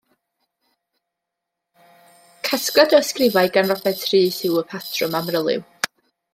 Casgliad 2.49 2.97
o 2.99 3.03
ysgrifau 3.03 3.53
gan 3.59 3.69
Robert 3.75 4.09
Rhys 4.09 4.43
yw 4.51 4.59
Y 4.63 4.67
Patrwm 4.75 5.19
Amryliw. 5.23 5.67